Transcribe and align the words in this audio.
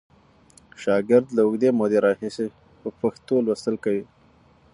شاګرد 0.83 1.27
له 1.35 1.41
اوږدې 1.45 1.69
مودې 1.77 1.99
راهیسې 2.05 2.45
په 2.81 2.89
پښتو 2.99 3.35
لوستل 3.45 3.75
کوي. 3.83 4.03